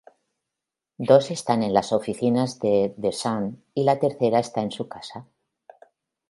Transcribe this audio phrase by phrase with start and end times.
[0.97, 5.27] Dos están en las oficinas de"The Sun" y la tercera está en su casa.